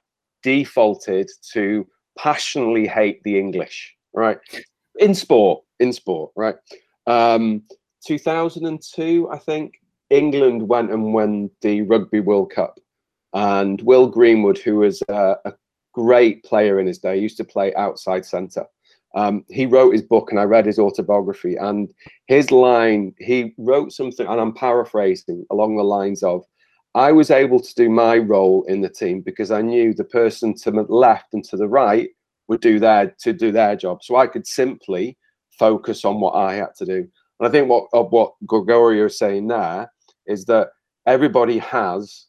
[0.42, 1.86] defaulted to
[2.18, 4.38] passionately hate the English, right?
[4.98, 6.56] In sport, in sport, right?
[7.06, 7.62] Um,
[8.06, 9.74] 2002, I think
[10.10, 12.78] England went and won the Rugby World Cup,
[13.34, 15.36] and Will Greenwood, who was a,
[15.94, 17.18] great player in his day.
[17.18, 18.64] Used to play outside centre.
[19.14, 21.56] Um, he wrote his book and I read his autobiography.
[21.56, 21.92] And
[22.28, 26.46] his line, he wrote something, and I'm paraphrasing along the lines of,
[26.94, 30.54] I was able to do my role in the team because I knew the person
[30.62, 32.08] to the left and to the right
[32.48, 34.02] would do their to do their job.
[34.02, 35.16] So I could simply
[35.62, 37.08] focus on what I had to do.
[37.38, 39.90] And I think what uh, what Gregorio is saying there
[40.26, 40.70] is that
[41.06, 42.26] everybody has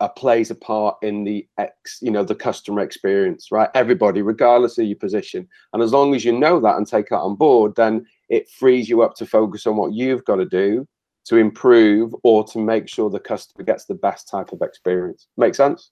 [0.00, 3.70] a plays a part in the ex, you know, the customer experience, right?
[3.74, 7.26] Everybody, regardless of your position, and as long as you know that and take that
[7.28, 10.86] on board, then it frees you up to focus on what you've got to do
[11.28, 15.28] to improve or to make sure the customer gets the best type of experience.
[15.38, 15.90] Make sense?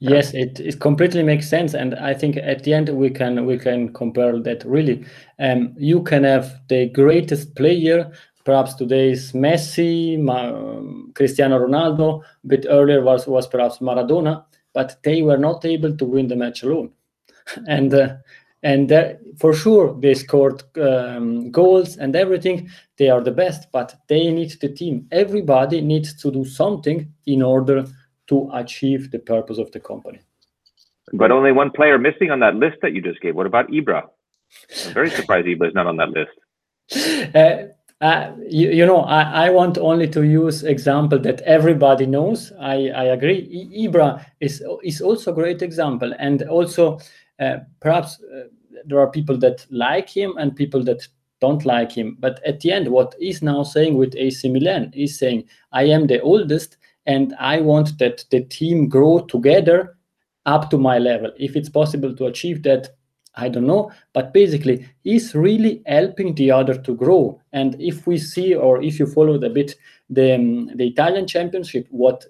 [0.00, 3.56] Yes, it, it completely makes sense, and I think at the end we can we
[3.56, 5.04] can compare that really.
[5.38, 8.10] Um, you can have the greatest player
[8.44, 12.22] perhaps today is Messi, Ma- Cristiano Ronaldo.
[12.44, 16.36] A bit earlier was was perhaps Maradona, but they were not able to win the
[16.36, 16.90] match alone.
[17.68, 18.14] and uh,
[18.62, 22.68] and uh, for sure they scored um, goals and everything.
[22.96, 25.08] They are the best, but they need the team.
[25.10, 27.84] Everybody needs to do something in order
[28.28, 30.20] to achieve the purpose of the company.
[31.12, 33.34] But only one player missing on that list that you just gave.
[33.34, 34.08] What about Ibra?
[34.86, 36.32] I'm very surprised Ibra is not on that list.
[37.34, 37.68] Uh,
[38.02, 42.52] uh, you, you, know, I, I, want only to use example that everybody knows.
[42.58, 43.70] I, I agree.
[43.72, 46.98] I, Ibra is is also a great example, and also
[47.38, 48.48] uh, perhaps uh,
[48.84, 51.06] there are people that like him and people that
[51.40, 52.16] don't like him.
[52.18, 56.08] But at the end, what he's now saying with AC Milan is saying, "I am
[56.08, 59.96] the oldest, and I want that the team grow together
[60.46, 61.30] up to my level.
[61.38, 62.88] If it's possible to achieve that,
[63.34, 67.40] I don't know, but basically, he's really helping the other to grow.
[67.52, 69.74] And if we see, or if you followed a bit
[70.10, 72.26] the, um, the Italian championship, what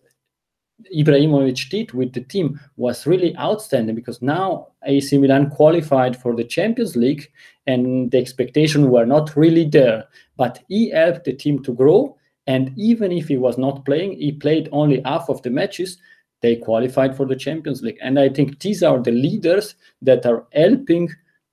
[0.94, 6.44] Ibrahimovic did with the team was really outstanding because now AC Milan qualified for the
[6.44, 7.30] Champions League
[7.66, 10.04] and the expectations were not really there.
[10.36, 12.16] But he helped the team to grow.
[12.46, 15.98] And even if he was not playing, he played only half of the matches
[16.40, 17.98] they qualified for the Champions League.
[18.02, 21.08] And I think these are the leaders that are helping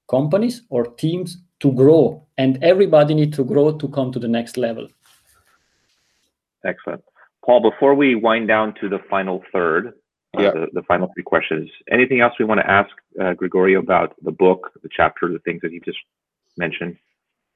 [0.10, 2.25] companies or teams to grow.
[2.38, 4.88] And everybody needs to grow to come to the next level.
[6.65, 7.04] Excellent.
[7.45, 9.93] Paul, before we wind down to the final third,
[10.38, 10.52] uh, Yeah.
[10.52, 12.89] the, the final three questions, anything else we want to ask
[13.21, 15.99] uh, Gregorio about the book, the chapter, the things that you just
[16.58, 16.97] mentioned?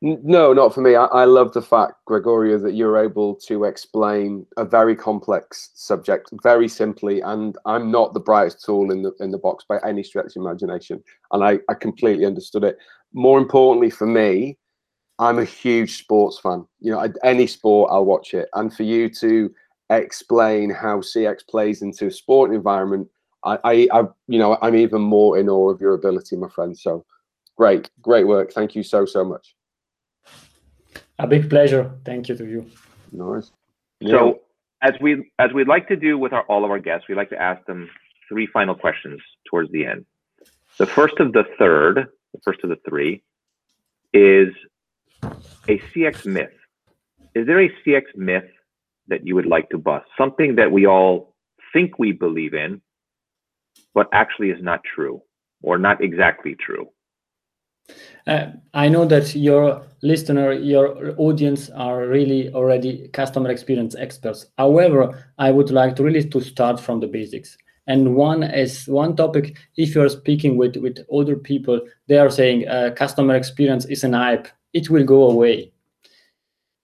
[0.05, 0.95] No, not for me.
[0.95, 6.29] I, I love the fact, Gregorio, that you're able to explain a very complex subject
[6.43, 7.21] very simply.
[7.21, 10.41] And I'm not the brightest tool in the in the box by any stretch of
[10.41, 12.77] imagination, and I, I completely understood it.
[13.13, 14.57] More importantly for me,
[15.19, 16.65] I'm a huge sports fan.
[16.81, 18.49] You know, I- any sport, I'll watch it.
[18.55, 19.51] And for you to
[19.89, 23.07] explain how CX plays into a sport environment,
[23.45, 26.77] I, I, I you know, I'm even more in awe of your ability, my friend.
[26.77, 27.05] So
[27.57, 28.53] great, great work.
[28.53, 29.55] Thank you so so much.
[31.19, 31.91] A big pleasure.
[32.05, 32.69] Thank you to you.
[33.11, 33.51] No worries.
[34.05, 34.41] So,
[34.81, 37.29] as we as we'd like to do with our, all of our guests, we like
[37.29, 37.89] to ask them
[38.27, 40.05] three final questions towards the end.
[40.77, 43.21] The first of the third, the first of the three,
[44.13, 44.49] is
[45.67, 46.53] a CX myth.
[47.35, 48.49] Is there a CX myth
[49.07, 50.05] that you would like to bust?
[50.17, 51.35] Something that we all
[51.71, 52.81] think we believe in,
[53.93, 55.21] but actually is not true
[55.61, 56.89] or not exactly true.
[58.25, 64.45] Uh, I know that your listener, your audience are really already customer experience experts.
[64.57, 67.57] However, I would like to really to start from the basics.
[67.87, 69.57] And one is one topic.
[69.75, 74.13] If you're speaking with with other people, they are saying uh, customer experience is an
[74.13, 74.47] hype.
[74.71, 75.73] It will go away.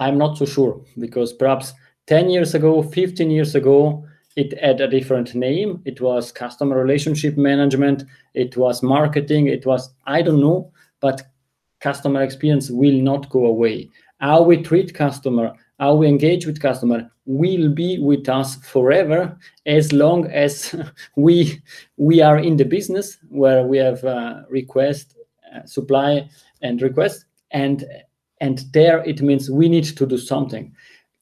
[0.01, 1.73] I'm not so sure because perhaps
[2.07, 5.81] 10 years ago, 15 years ago, it had a different name.
[5.85, 8.03] It was customer relationship management.
[8.33, 9.47] It was marketing.
[9.47, 11.21] It was I don't know but
[11.79, 13.89] customer experience will not go away.
[14.19, 19.93] How we treat customer, how we engage with customer will be with us forever as
[19.93, 20.75] long as
[21.15, 21.61] we
[21.97, 25.15] we are in the business where we have uh, request,
[25.55, 26.29] uh, supply
[26.61, 27.85] and request and
[28.41, 30.73] and there it means we need to do something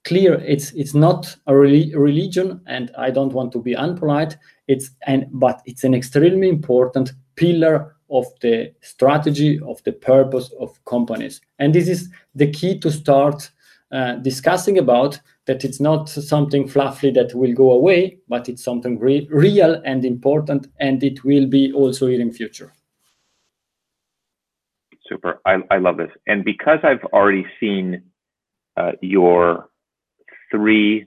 [0.05, 4.37] clear it's it's not a reli- religion and i don't want to be unpolite
[4.67, 10.83] it's and but it's an extremely important pillar of the strategy of the purpose of
[10.85, 13.49] companies and this is the key to start
[13.91, 18.99] uh, discussing about that it's not something fluffy that will go away but it's something
[18.99, 22.73] re- real and important and it will be also here in future
[25.07, 25.39] Super.
[25.45, 26.11] I, I love this.
[26.27, 28.03] And because I've already seen
[28.75, 29.69] uh, your
[30.51, 31.05] three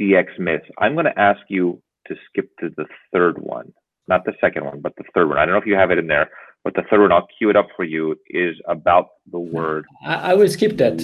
[0.00, 3.72] CX myths, I'm going to ask you to skip to the third one,
[4.08, 5.38] not the second one, but the third one.
[5.38, 6.30] I don't know if you have it in there,
[6.64, 10.32] but the third one, I'll cue it up for you, is about the word i,
[10.32, 11.02] I will skip that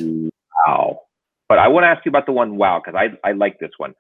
[0.66, 1.00] wow.
[1.48, 3.70] But I want to ask you about the one wow, because I, I like this
[3.78, 3.94] one.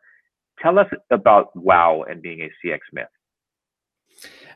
[0.60, 3.06] Tell us about wow and being a CX myth.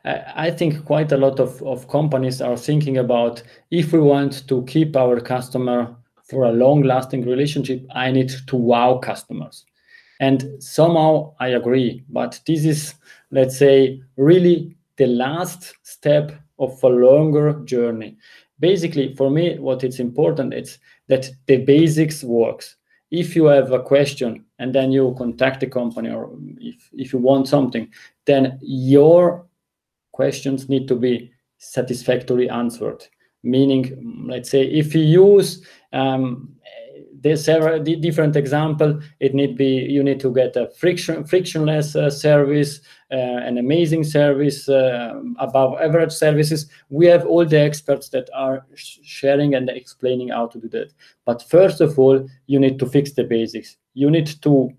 [0.04, 4.64] I think quite a lot of, of companies are thinking about if we want to
[4.64, 5.94] keep our customer
[6.28, 9.64] for a long lasting relationship, I need to wow customers.
[10.22, 12.94] And somehow I agree, but this is,
[13.32, 16.30] let's say, really the last step
[16.60, 18.16] of a longer journey.
[18.60, 22.76] Basically, for me, what it's important is that the basics works.
[23.10, 26.30] If you have a question and then you contact the company, or
[26.60, 27.92] if, if you want something,
[28.24, 29.44] then your
[30.12, 33.08] questions need to be satisfactorily answered
[33.42, 36.54] meaning let's say if you use um,
[37.22, 39.00] there's several different example.
[39.20, 42.80] It need be you need to get a friction frictionless uh, service
[43.12, 46.70] uh, an amazing service uh, above average services.
[46.88, 50.92] We have all the experts that are sh- sharing and explaining how to do that.
[51.26, 53.76] But first of all you need to fix the basics.
[53.94, 54.72] You need to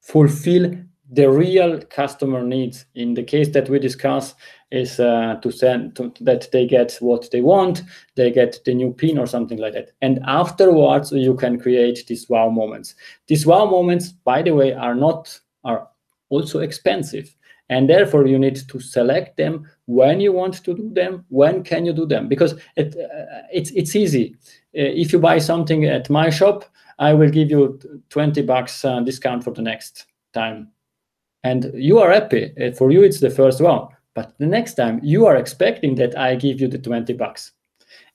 [0.00, 0.74] fulfill
[1.10, 2.86] the real customer needs.
[2.94, 4.34] In the case that we discuss
[4.72, 7.82] is uh, to send to, that they get what they want
[8.16, 9.90] they get the new pin or something like that.
[10.00, 12.94] And afterwards you can create these wow moments.
[13.28, 15.88] These wow moments by the way are not are
[16.30, 17.36] also expensive.
[17.68, 21.86] And therefore you need to select them when you want to do them when can
[21.86, 22.28] you do them?
[22.28, 24.34] Because it, uh, it's it's easy.
[24.76, 26.64] Uh, if you buy something at my shop
[26.98, 27.78] i will give you
[28.10, 30.68] 20 bucks uh, discount for the next time.
[31.44, 32.52] And you are happy.
[32.60, 36.16] Uh, for you it's the first one but the next time you are expecting that
[36.18, 37.52] i give you the 20 bucks.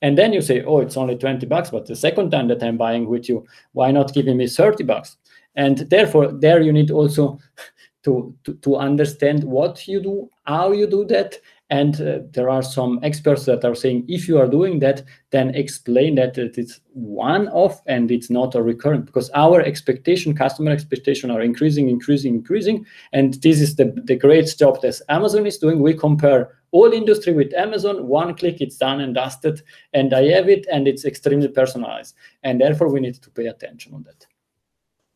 [0.02, 2.78] And then you say oh it's only 20 bucks but the second time that i'm
[2.78, 5.18] buying with you why not giving me 30 bucks?
[5.56, 7.40] And therefore there you need also
[8.04, 11.36] to, to, to understand what you do how you do that
[11.70, 15.54] and uh, there are some experts that are saying if you are doing that then
[15.56, 21.30] explain that it's one off and it's not a recurrent because our expectation customer expectation
[21.30, 25.82] are increasing increasing increasing and this is the, the great job that amazon is doing
[25.82, 29.62] we compare all industry with amazon one click it's done and dusted
[29.94, 33.94] and i have it and it's extremely personalized and therefore we need to pay attention
[33.94, 34.26] on that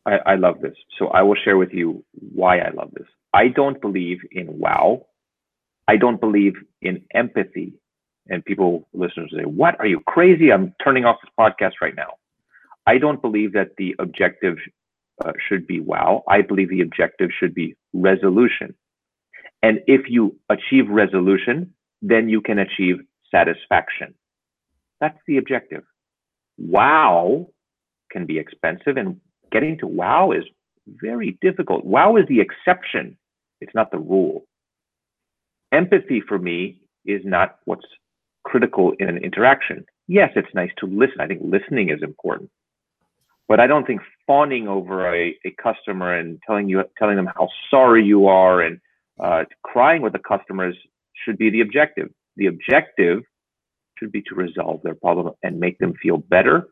[0.04, 0.74] I, I love this.
[0.98, 3.06] So I will share with you why I love this.
[3.32, 5.06] I don't believe in wow.
[5.88, 7.74] I don't believe in empathy.
[8.28, 9.78] And people, listeners say, What?
[9.80, 10.52] Are you crazy?
[10.52, 12.14] I'm turning off this podcast right now.
[12.86, 14.56] I don't believe that the objective
[15.24, 16.22] uh, should be wow.
[16.28, 18.74] I believe the objective should be resolution.
[19.62, 22.96] And if you achieve resolution, then you can achieve
[23.30, 24.14] satisfaction.
[25.00, 25.84] That's the objective.
[26.58, 27.48] Wow
[28.10, 29.20] can be expensive, and
[29.50, 30.44] getting to wow is
[30.86, 31.84] very difficult.
[31.84, 33.16] Wow is the exception,
[33.60, 34.44] it's not the rule.
[35.72, 37.86] Empathy for me is not what's
[38.44, 39.84] critical in an interaction.
[40.06, 41.20] Yes, it's nice to listen.
[41.20, 42.50] I think listening is important.
[43.48, 47.48] But I don't think fawning over a, a customer and telling you telling them how
[47.70, 48.78] sorry you are and
[49.22, 50.76] uh, crying with the customers
[51.24, 52.08] should be the objective.
[52.36, 53.22] The objective
[53.98, 56.68] should be to resolve their problem and make them feel better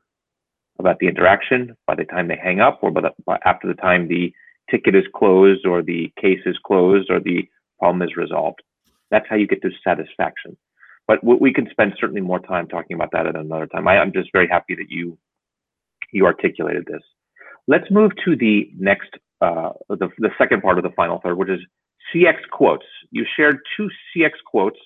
[0.78, 3.74] about the interaction by the time they hang up or by, the, by after the
[3.74, 4.32] time the
[4.70, 7.46] ticket is closed or the case is closed or the
[7.78, 8.62] problem is resolved.
[9.10, 10.56] That's how you get to satisfaction.
[11.06, 13.88] But we can spend certainly more time talking about that at another time.
[13.88, 15.18] I, I'm just very happy that you
[16.12, 17.02] you articulated this.
[17.66, 21.48] Let's move to the next, uh, the, the second part of the final third, which
[21.48, 21.60] is
[22.12, 22.86] CX quotes.
[23.10, 24.78] You shared two CX quotes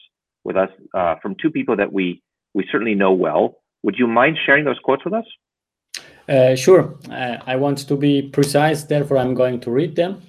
[0.44, 2.22] with us uh, from two people that we
[2.54, 3.58] we certainly know well.
[3.82, 5.24] Would you mind sharing those quotes with us?
[6.28, 6.96] Uh, sure.
[7.10, 10.22] Uh, I want to be precise, therefore, I'm going to read them.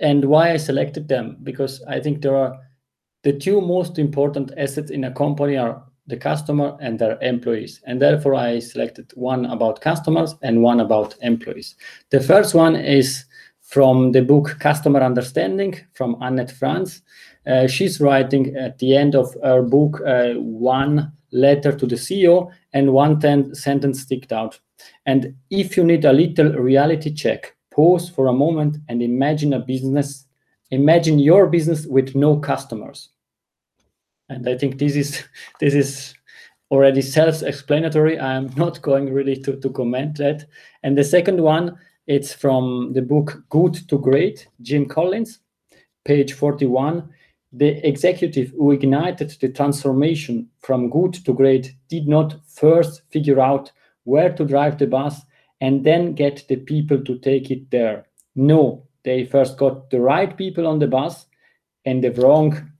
[0.00, 1.36] And why I selected them?
[1.42, 2.58] Because I think there are
[3.28, 7.82] the two most important assets in a company are the customer and their employees.
[7.84, 11.76] And therefore, I selected one about customers and one about employees.
[12.08, 13.26] The first one is
[13.60, 17.02] from the book Customer Understanding from Annette Franz.
[17.46, 22.50] Uh, she's writing at the end of her book uh, one letter to the CEO
[22.72, 24.58] and one ten- sentence sticked out.
[25.04, 29.58] And if you need a little reality check, pause for a moment and imagine a
[29.58, 30.24] business,
[30.70, 33.10] imagine your business with no customers
[34.28, 35.24] and I think this is
[35.60, 36.14] this is
[36.70, 38.18] already self-explanatory.
[38.18, 40.46] I'm not going really to, to comment that.
[40.82, 45.40] And the second one, it's from the book Good to Great, Jim Collins,
[46.04, 47.08] page 41.
[47.52, 53.72] The executive who ignited the transformation from good to great did not first figure out
[54.04, 55.22] where to drive the bus
[55.62, 58.06] and then get the people to take it there.
[58.36, 61.26] No, they first got the right people on the bus
[61.86, 62.70] and the wrong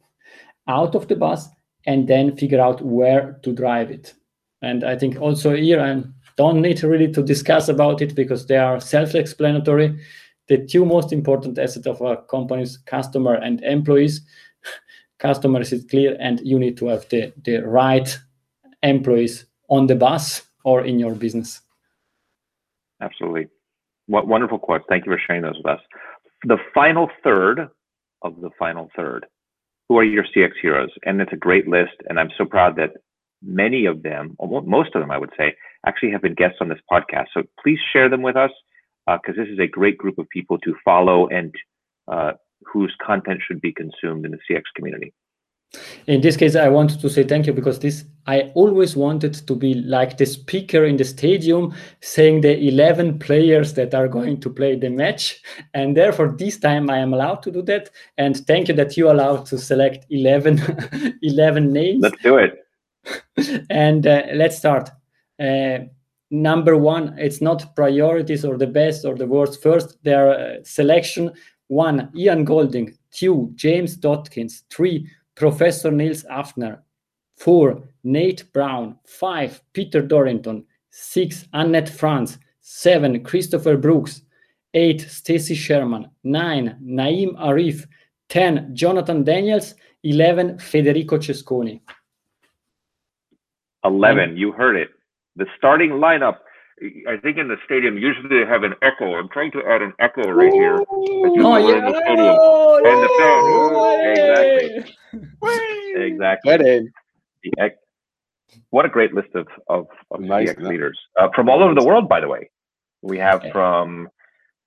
[0.69, 1.49] out of the bus
[1.87, 4.15] and then figure out where to drive it.
[4.63, 6.03] And I think also here I
[6.37, 9.99] don't need really to discuss about it because they are self-explanatory.
[10.49, 14.21] The two most important assets of a company's customer and employees.
[15.19, 18.17] Customers is clear, and you need to have the, the right
[18.85, 21.61] employees on the bus or in your business.
[23.01, 23.49] Absolutely.
[24.07, 24.85] What wonderful quotes.
[24.89, 25.81] Thank you for sharing those with us.
[26.45, 27.69] The final third
[28.23, 29.27] of the final third
[29.89, 30.91] who are your CX heroes?
[31.05, 31.95] And it's a great list.
[32.09, 32.91] And I'm so proud that
[33.43, 35.55] many of them, most of them, I would say,
[35.87, 37.27] actually have been guests on this podcast.
[37.35, 38.51] So please share them with us
[39.07, 41.55] because uh, this is a great group of people to follow and
[42.09, 42.33] uh,
[42.71, 45.15] whose content should be consumed in the CX community.
[46.07, 49.55] In this case, I wanted to say thank you because this I always wanted to
[49.55, 54.51] be like the speaker in the stadium saying the 11 players that are going to
[54.51, 55.41] play the match.
[55.73, 57.89] And therefore, this time I am allowed to do that.
[58.19, 62.03] And thank you that you allowed to select 11, 11 names.
[62.03, 62.59] Let's do it.
[63.71, 64.91] and uh, let's start.
[65.41, 65.79] Uh,
[66.31, 69.63] number one, it's not priorities or the best or the worst.
[69.63, 71.33] First, their uh, selection.
[71.69, 72.95] One, Ian Golding.
[73.11, 74.65] Two, James Dodkins.
[74.71, 75.09] Three,
[75.39, 76.81] Professor Nils Hafner.
[77.37, 78.99] Four, Nate Brown.
[79.07, 80.65] Five, Peter Dorrington.
[80.91, 82.39] Six, Annette Franz.
[82.61, 84.23] Seven, Christopher Brooks.
[84.75, 86.11] Eight, Stacy Sherman.
[86.25, 87.87] Nine, Naeem Arif.
[88.29, 89.75] Ten, Jonathan Daniels.
[90.03, 91.81] Eleven, Federico Cesconi.
[93.85, 94.89] 11, you heard it.
[95.37, 96.39] The starting lineup
[97.09, 99.15] I think in the stadium usually they have an echo.
[99.15, 100.85] I'm trying to add an echo right here.
[100.89, 101.91] Oh, yeah.
[102.83, 102.89] The.
[102.91, 106.03] Oh, and the fan.
[106.03, 106.53] exactly.
[106.55, 106.91] Exactly.
[107.45, 107.71] The,
[108.71, 111.85] what a great list of of, of nice, CX leaders uh, from all over the
[111.85, 112.09] world.
[112.09, 112.51] By the way,
[113.03, 113.53] we have okay.
[113.53, 114.09] from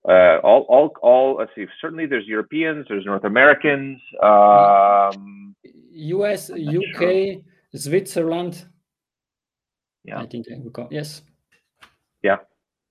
[0.08, 1.36] uh, all all all.
[1.38, 1.66] Let's see.
[1.82, 2.86] Certainly, there's Europeans.
[2.90, 4.00] There's North Americans.
[4.22, 5.56] Um,
[5.94, 7.36] U.S., UK, sure.
[7.76, 8.66] Switzerland.
[10.04, 11.22] Yeah, I think we got yes.
[12.24, 12.38] Yeah,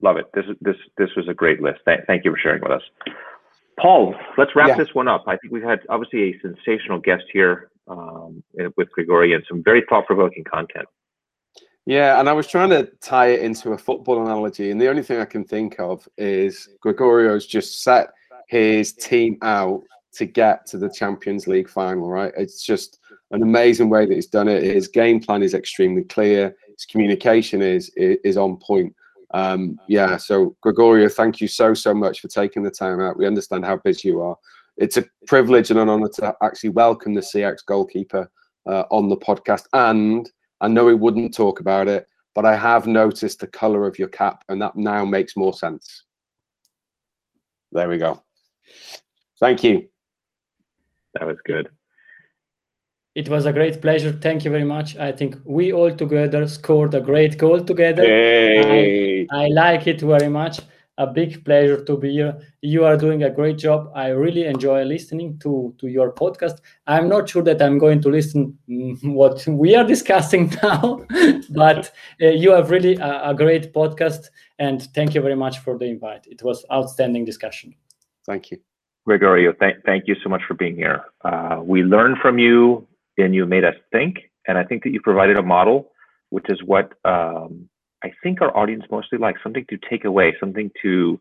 [0.03, 0.27] love it.
[0.35, 1.81] This this this was a great list.
[1.85, 2.83] Th- thank you for sharing with us.
[3.81, 4.77] Paul, let's wrap yeah.
[4.77, 5.25] this one up.
[5.27, 8.43] I think we've had obviously a sensational guest here um,
[8.77, 10.87] with Grigori and some very thought provoking content.
[11.87, 15.03] Yeah, and I was trying to tie it into a football analogy, and the only
[15.03, 18.11] thing I can think of is Gregorio's just set
[18.49, 22.33] his team out to get to the Champions League final, right?
[22.37, 22.99] It's just
[23.31, 24.63] an amazing way that he's done it.
[24.63, 26.55] His game plan is extremely clear.
[26.77, 28.95] His communication is is, on point.
[29.33, 33.17] Um, yeah, so Gregorio, thank you so so much for taking the time out.
[33.17, 34.37] We understand how busy you are.
[34.77, 38.31] It's a privilege and an honor to actually welcome the CX goalkeeper
[38.67, 39.65] uh, on the podcast.
[39.73, 43.99] And I know he wouldn't talk about it, but I have noticed the color of
[43.99, 46.05] your cap, and that now makes more sense.
[47.73, 48.23] There we go.
[49.39, 49.89] Thank you.
[51.15, 51.69] That was good.
[53.15, 54.13] It was a great pleasure.
[54.13, 54.97] Thank you very much.
[54.97, 58.05] I think we all together scored a great goal together.
[58.05, 59.27] Hey.
[59.31, 60.61] I, I like it very much.
[60.97, 62.39] A big pleasure to be here.
[62.61, 63.91] You are doing a great job.
[63.95, 66.59] I really enjoy listening to, to your podcast.
[66.87, 68.57] I'm not sure that I'm going to listen
[69.03, 71.05] what we are discussing now,
[71.51, 71.91] but
[72.23, 74.29] uh, you have really a, a great podcast.
[74.59, 76.27] And thank you very much for the invite.
[76.27, 77.75] It was outstanding discussion.
[78.27, 78.61] Thank you.
[79.07, 81.03] Gregorio, th- thank you so much for being here.
[81.25, 82.87] Uh, we learn from you
[83.23, 84.17] and you made us think.
[84.47, 85.91] And I think that you provided a model,
[86.31, 87.69] which is what um,
[88.03, 91.21] I think our audience mostly likes something to take away, something to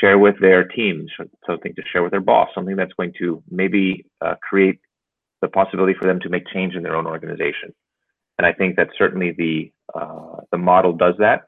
[0.00, 1.10] share with their teams,
[1.46, 4.78] something to share with their boss, something that's going to maybe uh, create
[5.40, 7.74] the possibility for them to make change in their own organization.
[8.38, 11.42] And I think that certainly the uh, the model does that.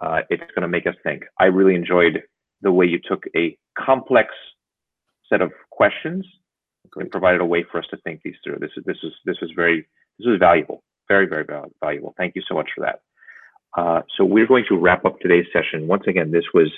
[0.00, 1.24] Uh, it's going to make us think.
[1.38, 2.22] I really enjoyed
[2.62, 4.28] the way you took a complex
[5.28, 6.26] set of questions
[6.96, 8.58] and provided a way for us to think these through.
[8.60, 9.86] This is this is this is very
[10.18, 11.44] this is valuable, very very
[11.80, 12.14] valuable.
[12.16, 13.00] Thank you so much for that.
[13.76, 15.86] Uh, so we're going to wrap up today's session.
[15.86, 16.70] Once again, this was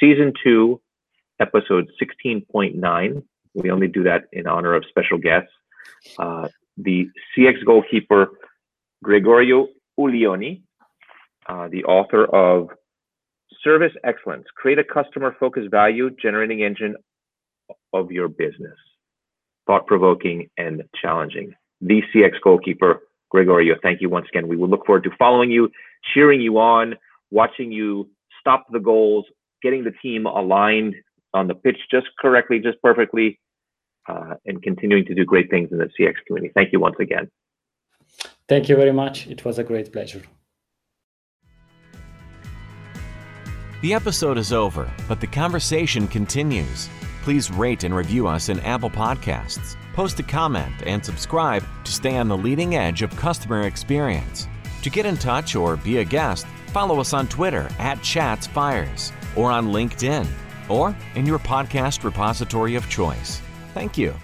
[0.00, 0.80] season two,
[1.40, 3.22] episode 16.9.
[3.54, 5.50] We only do that in honor of special guests.
[6.18, 8.28] Uh, the CX goalkeeper
[9.02, 10.62] Gregorio Uglioni,
[11.48, 12.68] uh, the author of
[13.62, 16.96] Service Excellence: Create a Customer-Focused Value Generating Engine
[17.92, 18.76] of Your Business
[19.66, 21.54] thought provoking, and challenging.
[21.80, 24.48] The CX goalkeeper, Gregorio, thank you once again.
[24.48, 25.70] We will look forward to following you,
[26.14, 26.94] cheering you on,
[27.30, 28.08] watching you
[28.40, 29.26] stop the goals,
[29.62, 30.94] getting the team aligned
[31.34, 33.38] on the pitch just correctly, just perfectly,
[34.08, 36.52] uh, and continuing to do great things in the CX community.
[36.54, 37.28] Thank you once again.
[38.48, 39.26] Thank you very much.
[39.26, 40.22] It was a great pleasure.
[43.82, 46.88] The episode is over, but the conversation continues
[47.26, 49.74] please rate and review us in Apple Podcasts.
[49.94, 54.46] Post a comment and subscribe to stay on the leading edge of customer experience.
[54.82, 59.50] To get in touch or be a guest, follow us on Twitter at ChatsFires or
[59.50, 60.24] on LinkedIn
[60.68, 63.42] or in your podcast repository of choice.
[63.74, 64.14] Thank you.